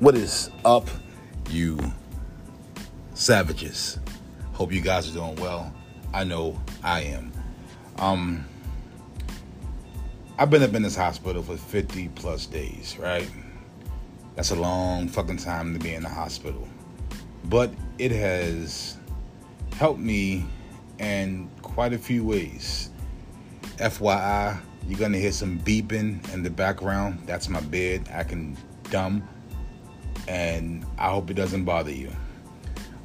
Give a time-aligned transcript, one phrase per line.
[0.00, 0.88] What is up,
[1.50, 1.76] you
[3.14, 3.98] savages?
[4.52, 5.74] Hope you guys are doing well.
[6.14, 7.32] I know I am.
[7.98, 8.46] Um,
[10.38, 13.28] I've been up in this hospital for 50 plus days, right?
[14.36, 16.68] That's a long fucking time to be in the hospital.
[17.46, 18.98] But it has
[19.78, 20.46] helped me
[21.00, 22.90] in quite a few ways.
[23.78, 27.24] FYI, you're gonna hear some beeping in the background.
[27.26, 28.56] That's my bed I can
[28.90, 29.28] dumb.
[30.28, 32.10] And I hope it doesn't bother you.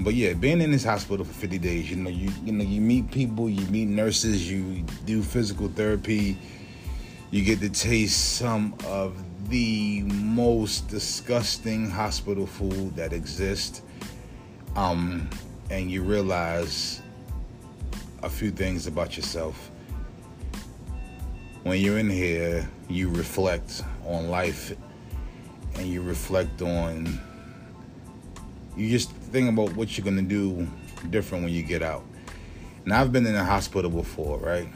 [0.00, 2.80] But yeah, being in this hospital for 50 days, you know, you you know, you
[2.80, 6.38] meet people, you meet nurses, you do physical therapy,
[7.32, 13.82] you get to taste some of the most disgusting hospital food that exists.
[14.76, 15.28] Um,
[15.70, 17.02] and you realize
[18.22, 19.70] a few things about yourself.
[21.64, 24.74] When you're in here, you reflect on life
[25.78, 27.20] and you reflect on
[28.76, 30.66] you just think about what you're gonna do
[31.10, 32.04] different when you get out.
[32.84, 34.68] Now I've been in a hospital before, right?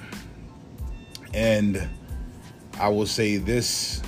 [1.33, 1.89] And
[2.81, 4.03] I will say this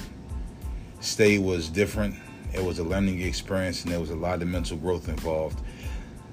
[1.01, 2.17] stay was different.
[2.53, 5.61] It was a learning experience and there was a lot of mental growth involved.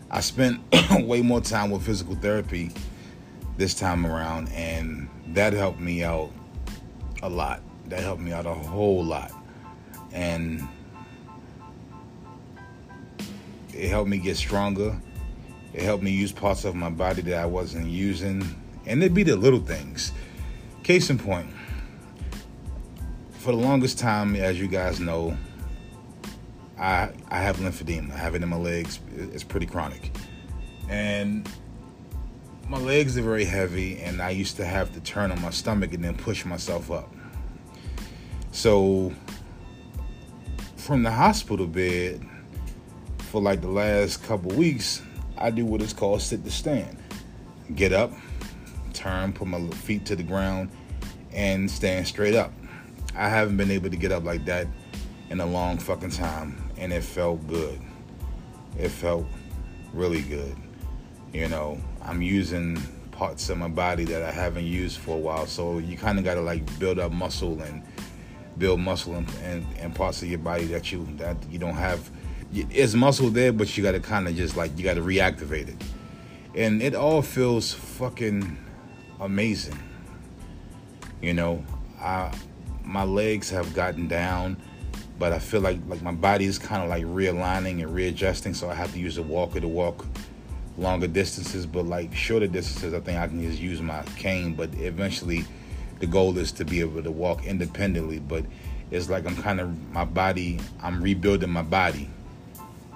[0.09, 0.59] I spent
[0.92, 2.72] way more time with physical therapy
[3.58, 6.32] this time around, and that helped me out
[7.22, 7.62] a lot.
[7.88, 9.32] That helped me out a whole lot.
[10.14, 10.67] And
[13.73, 15.00] it helped me get stronger.
[15.73, 18.44] It helped me use parts of my body that I wasn't using.
[18.86, 20.12] And it'd be the little things.
[20.84, 21.48] Case in point,
[23.34, 25.38] for the longest time, as you guys know,
[26.78, 28.12] I I have lymphedema.
[28.12, 29.00] I have it in my legs.
[29.16, 30.12] It's pretty chronic,
[30.89, 31.48] and
[32.67, 35.94] my legs are very heavy, and I used to have to turn on my stomach
[35.94, 37.14] and then push myself up.
[38.52, 39.14] So,
[40.81, 42.19] from the hospital bed,
[43.30, 45.03] for like the last couple weeks,
[45.37, 46.97] I do what is called sit to stand.
[47.75, 48.11] Get up,
[48.91, 50.71] turn, put my feet to the ground,
[51.33, 52.52] and stand straight up.
[53.15, 54.65] I haven't been able to get up like that
[55.30, 57.80] in a long fucking time, and it felt good.
[58.80, 59.27] It felt
[59.93, 60.55] really good.
[61.31, 62.81] You know, I'm using
[63.11, 66.25] parts of my body that I haven't used for a while, so you kind of
[66.25, 67.83] got to like build up muscle and
[68.61, 72.10] build muscle and, and, and parts of your body that you that you don't have.
[72.54, 75.67] It's muscle there, but you got to kind of just like you got to reactivate
[75.70, 75.83] it,
[76.55, 78.58] and it all feels fucking
[79.20, 79.77] amazing.
[81.21, 81.66] You know,
[82.00, 82.32] I
[82.83, 84.58] my legs have gotten down,
[85.17, 88.54] but I feel like like my body is kind of like realigning and readjusting.
[88.54, 90.05] So I have to use a walker to walk
[90.77, 94.54] longer distances, but like shorter distances, I think I can just use my cane.
[94.54, 95.45] But eventually,
[96.02, 98.20] the goal is to be able to walk independently.
[98.20, 98.44] But
[98.89, 100.60] it's like I'm kind of my body.
[100.84, 102.10] I'm rebuilding my body,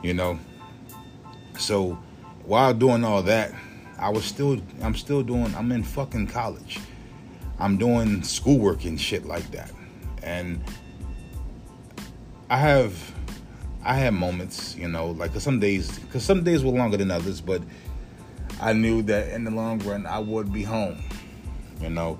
[0.04, 0.38] you know.
[1.58, 1.98] So
[2.44, 3.54] while doing all that,
[3.98, 6.80] I was still I'm still doing I'm in fucking college.
[7.58, 9.72] I'm doing schoolwork and shit like that.
[10.22, 10.62] And
[12.50, 13.14] I have
[13.84, 17.40] I have moments, you know, like some days cuz some days were longer than others,
[17.40, 17.62] but
[18.60, 20.98] I knew that in the long run I would be home.
[21.80, 22.20] You know.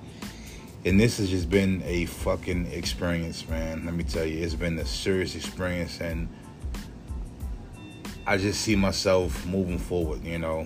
[0.86, 3.84] And this has just been a fucking experience, man.
[3.84, 6.28] Let me tell you, it's been a serious experience and
[8.26, 10.64] I just see myself moving forward, you know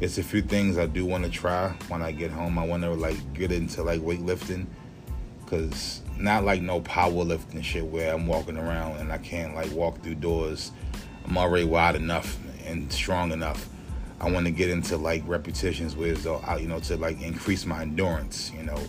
[0.00, 2.58] it's a few things I do want to try when I get home.
[2.58, 4.66] I want to like get into like weightlifting,
[5.46, 10.02] cause not like no powerlifting shit where I'm walking around and I can't like walk
[10.02, 10.72] through doors.
[11.26, 13.68] I'm already wide enough and strong enough.
[14.20, 18.52] I want to get into like repetitions where you know to like increase my endurance.
[18.56, 18.82] You know,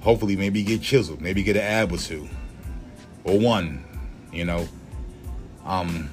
[0.00, 2.28] hopefully maybe get chiseled, maybe get an ab or two,
[3.24, 3.84] or one.
[4.32, 4.68] You know,
[5.64, 6.08] um,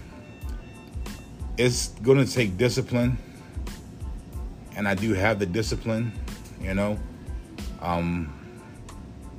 [1.58, 3.18] it's gonna take discipline
[4.78, 6.14] and I do have the discipline,
[6.62, 6.98] you know.
[7.82, 8.32] Um,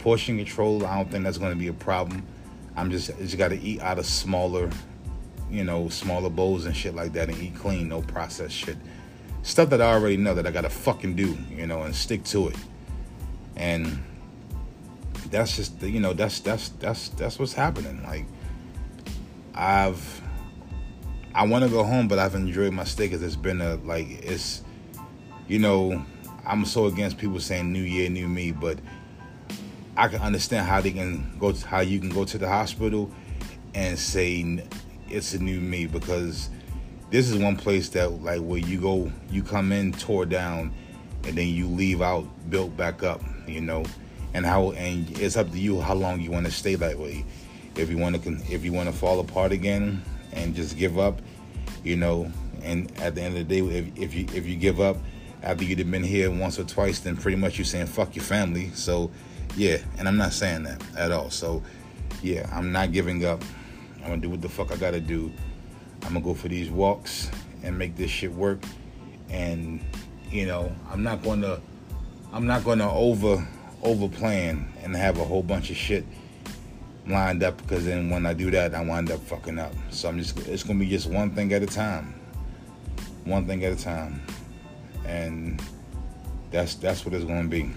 [0.01, 2.27] portion control, I don't think that's going to be a problem.
[2.77, 4.69] I'm just just got to eat out of smaller,
[5.49, 8.77] you know, smaller bowls and shit like that, and eat clean, no processed shit,
[9.43, 12.25] stuff that I already know that I got to fucking do, you know, and stick
[12.25, 12.57] to it.
[13.57, 14.03] And
[15.31, 18.03] that's just, you know, that's that's that's that's what's happening.
[18.03, 18.27] Like,
[19.55, 20.23] I've
[21.35, 24.09] I want to go home, but I've enjoyed my stay because it's been a like
[24.25, 24.63] it's
[25.47, 26.05] you know,
[26.47, 28.79] I'm so against people saying new year, new me, but
[29.97, 33.11] I can understand how they can go to, how you can go to the hospital
[33.75, 34.65] and say
[35.09, 36.51] it's a new me because
[37.11, 40.73] this is one place that like where you go you come in tore down
[41.25, 43.85] and then you leave out built back up you know
[44.35, 47.25] and how and it's up to you how long you want to stay that way
[47.79, 50.03] If you want to, if you want to fall apart again
[50.33, 51.23] and just give up,
[51.85, 52.31] you know,
[52.63, 54.97] and at the end of the day, if, if you if you give up
[55.45, 58.25] after you'd have been here once or twice, then pretty much you're saying fuck your
[58.25, 58.71] family.
[58.75, 59.13] So,
[59.57, 61.31] yeah, and I'm not saying that at all.
[61.31, 61.63] So,
[62.21, 63.45] yeah, I'm not giving up.
[64.03, 65.33] I'm gonna do what the fuck I gotta do.
[66.03, 67.31] I'm gonna go for these walks
[67.63, 68.59] and make this shit work.
[69.31, 69.81] And
[70.33, 71.61] you know, I'm not gonna,
[72.33, 73.47] I'm not gonna over
[73.83, 76.05] over plan and have a whole bunch of shit
[77.07, 79.73] lined up because then when I do that, I wind up fucking up.
[79.91, 82.15] So I'm just, it's gonna be just one thing at a time,
[83.25, 84.23] one thing at a time,
[85.07, 85.63] and
[86.51, 87.71] that's that's what it's gonna be.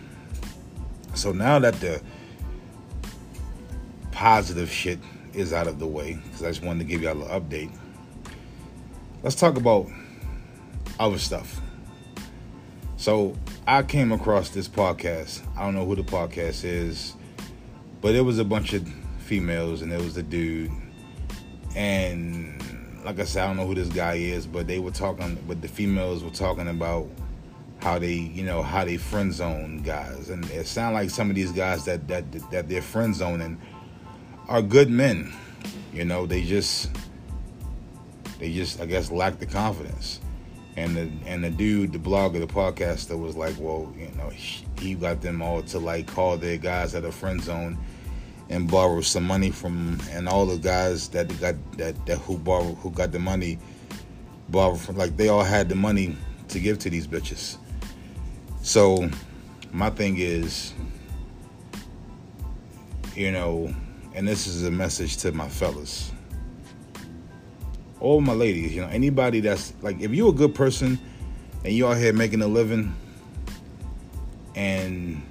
[1.13, 2.01] So now that the
[4.12, 5.00] positive shit
[5.33, 7.71] is out of the way, because I just wanted to give y'all an update.
[9.24, 9.88] Let's talk about
[11.00, 11.62] other stuff.
[12.98, 13.36] So
[13.67, 15.47] I came across this podcast.
[15.55, 17.15] I don't know who the podcast is,
[18.01, 18.87] but it was a bunch of
[19.19, 20.71] females and there was a dude.
[21.75, 22.59] And
[23.05, 25.61] like I said, I don't know who this guy is, but they were talking, but
[25.61, 27.07] the females were talking about
[27.81, 31.35] how they, you know, how they friend zone guys, and it sounded like some of
[31.35, 33.59] these guys that that that they're friend zoning
[34.47, 35.33] are good men.
[35.93, 36.91] You know, they just
[38.39, 40.19] they just I guess lack the confidence.
[40.77, 44.29] And the and the dude, the blogger, the podcaster was like, well, you know,
[44.79, 47.77] he, got them all to like call their guys at a friend zone
[48.50, 52.73] and borrow some money from and all the guys that got that, that who borrow
[52.75, 53.59] who got the money
[54.50, 56.15] borrow from like they all had the money
[56.50, 57.57] to give to these bitches.
[58.62, 59.09] So
[59.71, 60.74] my thing is,
[63.15, 63.74] you know,
[64.13, 66.12] and this is a message to my fellas.
[68.01, 71.00] All my ladies, you know, anybody that's like, if you're a good person
[71.63, 72.95] and you out here making a living,
[74.56, 75.21] and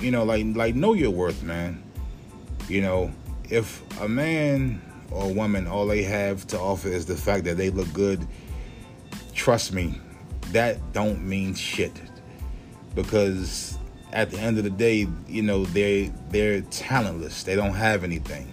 [0.00, 1.82] you know, like, like know your worth, man.
[2.68, 3.12] You know,
[3.48, 4.80] if a man
[5.10, 8.26] or a woman all they have to offer is the fact that they look good,
[9.34, 10.00] trust me,
[10.52, 11.92] that don't mean shit.
[12.94, 13.78] Because
[14.12, 17.42] at the end of the day, you know, they they're talentless.
[17.42, 18.52] They don't have anything.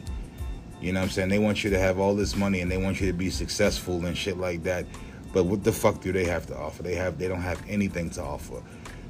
[0.82, 1.30] You know what I'm saying?
[1.30, 4.06] They want you to have all this money and they want you to be successful
[4.06, 4.86] and shit like that.
[5.34, 6.84] But what the fuck do they have to offer?
[6.84, 8.62] They have they don't have anything to offer.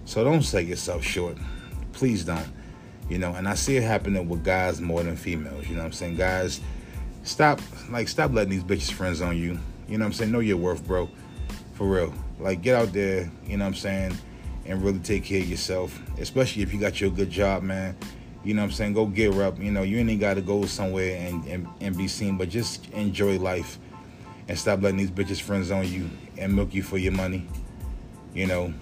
[0.06, 1.38] So don't sell yourself short.
[1.94, 2.48] Please don't.
[3.10, 5.68] You know, and I see it happening with guys more than females.
[5.68, 6.16] You know what I'm saying?
[6.18, 6.62] Guys,
[7.24, 9.60] stop like stop letting these bitches friends on you.
[9.88, 10.32] You know what I'm saying?
[10.32, 11.10] Know your worth, bro.
[11.74, 12.14] For real.
[12.40, 14.18] Like get out there, you know what I'm saying?
[14.70, 17.98] and really take care of yourself, especially if you got your good job, man.
[18.44, 18.94] You know what I'm saying?
[18.94, 19.60] Go get up.
[19.60, 22.90] You know, you ain't got to go somewhere and, and, and be seen, but just
[22.92, 23.78] enjoy life
[24.48, 27.46] and stop letting these bitches friends on you and milk you for your money.
[28.34, 28.74] You know,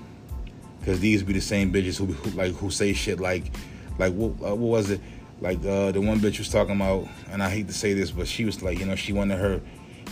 [0.80, 3.52] because these be the same bitches who, who like who say shit like,
[3.98, 5.02] like what, uh, what was it?
[5.40, 8.28] Like uh, the one bitch was talking about, and I hate to say this, but
[8.28, 9.62] she was like, you know, she wanted her,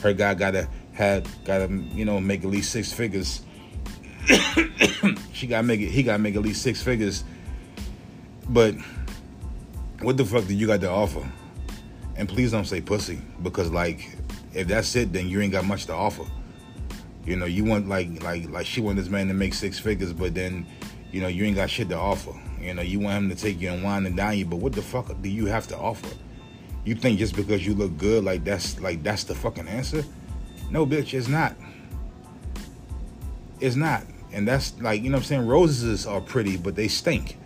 [0.01, 3.41] her guy gotta had gotta you know make at least six figures
[5.33, 5.89] she got to make it.
[5.89, 7.23] He got to make at least six figures.
[8.49, 8.75] But
[10.01, 11.27] what the fuck do you got to offer?
[12.17, 14.17] And please don't say pussy because like
[14.53, 16.23] if that's it, then you ain't got much to offer.
[17.25, 20.13] You know, you want like like like she want this man to make six figures,
[20.13, 20.65] but then
[21.11, 22.33] you know you ain't got shit to offer.
[22.59, 24.73] You know, you want him to take you and wine and dine you, but what
[24.73, 26.15] the fuck do you have to offer?
[26.83, 30.03] You think just because you look good, like that's like that's the fucking answer?
[30.71, 31.55] No, bitch, it's not.
[33.59, 34.03] It's not
[34.35, 35.47] and that's like you know what I'm saying.
[35.47, 37.37] Roses are pretty, but they stink.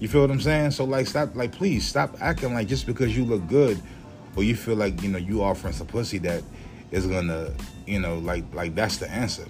[0.00, 0.72] You feel what I'm saying?
[0.72, 1.34] So like, stop.
[1.34, 3.80] Like, please stop acting like just because you look good,
[4.36, 6.42] or you feel like you know you offering some pussy that
[6.90, 7.52] is gonna,
[7.86, 9.46] you know, like like that's the answer.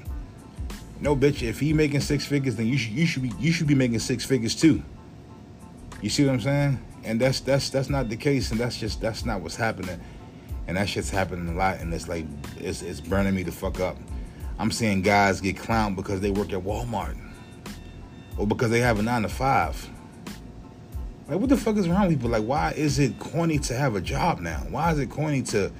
[1.01, 1.43] No, bitch.
[1.43, 3.99] If he making six figures, then you should you should be you should be making
[3.99, 4.83] six figures too.
[6.01, 6.85] You see what I'm saying?
[7.05, 10.01] And that's that's that's not the case, and that's just that's not what's happening,
[10.69, 12.27] and that shit's happening a lot, and it's like
[12.59, 13.97] it's it's burning me the fuck up.
[14.59, 17.19] I'm seeing guys get clowned because they work at Walmart
[18.37, 19.91] or because they have a nine to five.
[21.29, 22.31] Like, what the fuck is wrong with people?
[22.31, 24.59] Like, why is it corny to have a job now?
[24.69, 25.73] Why is it corny to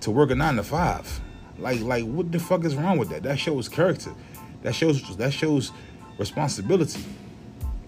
[0.00, 1.20] to work a nine to five?
[1.58, 3.22] Like, like, what the fuck is wrong with that?
[3.22, 4.12] That shows character.
[4.62, 5.72] That shows that shows
[6.18, 7.04] responsibility.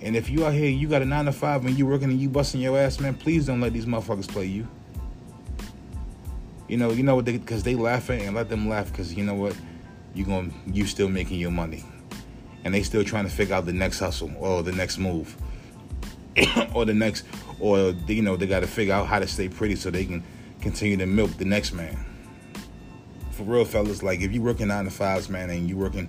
[0.02, 2.21] And if you out here, you got a nine to five and you working and
[2.21, 4.66] you busting your ass, man, please don't let these motherfuckers play you.
[6.69, 7.25] You know, you know what?
[7.25, 8.90] Because they, they laughing and let them laugh.
[8.90, 9.54] Because you know what?
[10.14, 11.85] you going you still making your money,
[12.64, 15.37] and they still trying to figure out the next hustle or the next move,
[16.75, 17.25] or the next,
[17.58, 20.22] or you know they got to figure out how to stay pretty so they can
[20.60, 22.04] continue to milk the next man.
[23.32, 26.08] For real, fellas, like if you working nine to fives, man, and you working,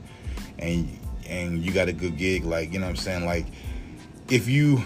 [0.60, 0.98] and
[1.28, 3.46] and you got a good gig, like you know what I'm saying, like
[4.30, 4.84] if you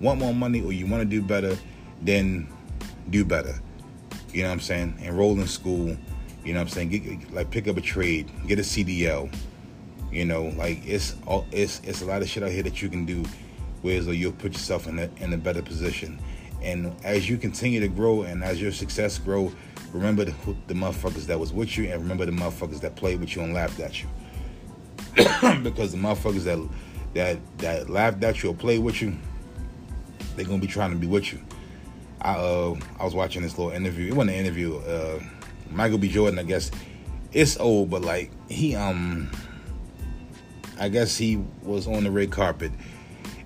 [0.00, 1.56] want more money or you want to do better,
[2.02, 2.48] then
[3.10, 3.54] do better.
[4.32, 4.98] You know what I'm saying?
[5.00, 5.96] Enroll in school.
[6.44, 6.88] You know what I'm saying?
[6.90, 9.32] Get, like pick up a trade, get a CDL.
[10.10, 12.88] You know, like it's all it's it's a lot of shit out here that you
[12.88, 13.24] can do,
[13.82, 16.18] whereas you'll put yourself in a in a better position.
[16.62, 19.52] And as you continue to grow and as your success grow,
[19.92, 20.34] remember the,
[20.68, 23.52] the motherfuckers that was with you and remember the motherfuckers that played with you and
[23.52, 24.08] laughed at you.
[25.62, 26.58] because the motherfuckers that
[27.14, 29.16] that that laughed at you or played with you,
[30.36, 31.40] they're gonna be trying to be with you.
[32.20, 34.08] I uh I was watching this little interview.
[34.12, 34.76] It wasn't an interview.
[34.78, 35.20] Uh,
[35.70, 36.08] Michael B.
[36.08, 36.70] Jordan, I guess
[37.32, 39.30] it's old, but like he um
[40.78, 42.72] I guess he was on the red carpet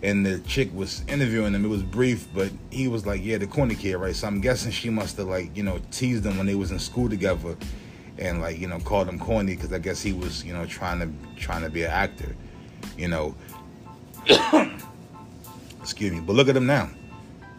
[0.03, 1.65] and the chick was interviewing him.
[1.65, 4.71] It was brief, but he was like, "Yeah, the corny kid, right?" So I'm guessing
[4.73, 7.57] she must have like you know teased him when they was in school together,
[8.19, 11.01] and like you know called him corny because I guess he was you know trying
[11.01, 11.11] to
[11.41, 12.37] trying to be an actor,
[12.97, 13.35] you know.
[15.81, 16.91] Excuse me, but look at him now.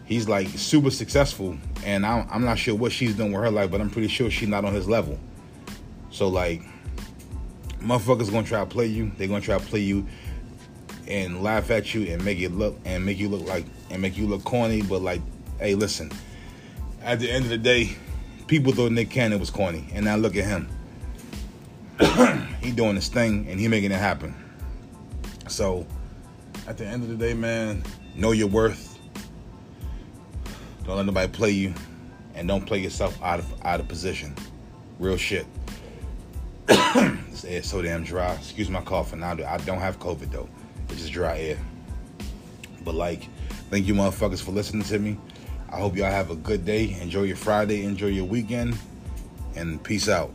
[0.05, 3.71] He's like super successful, and I'm, I'm not sure what she's doing with her life,
[3.71, 5.17] but I'm pretty sure she's not on his level.
[6.11, 6.61] So like,
[7.79, 9.11] motherfuckers gonna try to play you.
[9.17, 10.05] They're gonna try to play you
[11.07, 14.17] and laugh at you and make it look and make you look like and make
[14.17, 14.81] you look corny.
[14.81, 15.21] But like,
[15.59, 16.11] hey, listen.
[17.01, 17.95] At the end of the day,
[18.47, 20.69] people thought Nick Cannon was corny, and now look at him.
[22.61, 24.35] he doing his thing and he making it happen.
[25.47, 25.85] So,
[26.67, 27.83] at the end of the day, man,
[28.15, 28.99] know your worth.
[30.85, 31.73] Don't let nobody play you,
[32.35, 34.35] and don't play yourself out of out of position.
[34.99, 35.45] Real shit.
[36.65, 38.33] this air so damn dry.
[38.33, 39.23] Excuse my coughing.
[39.23, 40.49] I don't have COVID though.
[40.89, 41.57] It's just dry air.
[42.83, 43.27] But like,
[43.69, 45.17] thank you motherfuckers for listening to me.
[45.69, 46.97] I hope y'all have a good day.
[47.01, 47.83] Enjoy your Friday.
[47.83, 48.77] Enjoy your weekend.
[49.55, 50.31] And peace out.